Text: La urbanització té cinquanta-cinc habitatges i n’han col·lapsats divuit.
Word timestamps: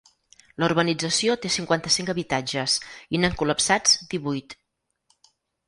La 0.61 0.65
urbanització 0.69 1.35
té 1.43 1.51
cinquanta-cinc 1.57 2.09
habitatges 2.15 2.79
i 2.89 3.21
n’han 3.23 3.39
col·lapsats 3.45 3.97
divuit. 4.17 4.59